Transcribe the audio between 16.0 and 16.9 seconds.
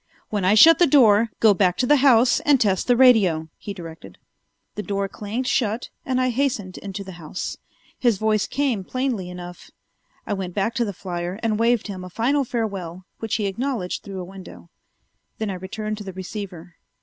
the receiver.